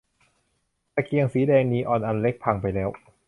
[0.95, 2.89] ตะเกียงสีแดงนีออนอันเล็กพังไปแล้ว